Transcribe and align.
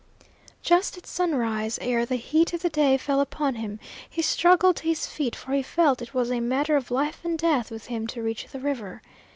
Just 0.63 0.97
at 0.97 1.05
sunrise, 1.05 1.77
ere 1.79 2.07
the 2.07 2.15
heat 2.15 2.53
of 2.53 2.63
the 2.63 2.71
day 2.71 2.97
fell 2.97 3.21
upon 3.21 3.53
him, 3.53 3.79
he 4.09 4.23
struggled 4.23 4.77
to 4.77 4.85
his 4.87 5.05
feet, 5.05 5.35
for 5.35 5.53
he 5.53 5.61
felt 5.61 6.01
it 6.01 6.11
was 6.15 6.31
a 6.31 6.39
matter 6.39 6.75
of 6.75 6.89
life 6.89 7.19
and 7.23 7.37
death 7.37 7.69
with 7.69 7.85
him 7.85 8.07
to 8.07 8.23
reach 8.23 8.47
the 8.47 8.59
river. 8.59 9.03